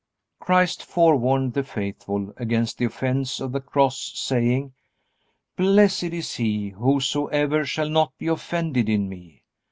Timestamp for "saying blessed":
4.15-6.05